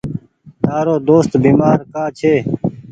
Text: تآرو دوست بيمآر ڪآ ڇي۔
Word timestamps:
تآرو 0.63 0.95
دوست 1.09 1.31
بيمآر 1.43 1.79
ڪآ 1.93 2.03
ڇي۔ 2.17 2.33